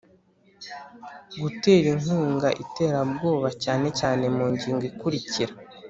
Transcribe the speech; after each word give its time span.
Gutera 1.41 1.85
inkunga 1.95 2.49
iterabwoba 2.63 3.49
cyane 3.63 3.87
cyane 3.99 4.23
mu 4.35 4.45
ngingo 4.53 4.83
ikurikira 4.91 5.53